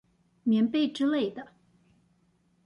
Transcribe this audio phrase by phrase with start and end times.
[0.45, 1.49] 棉被之類的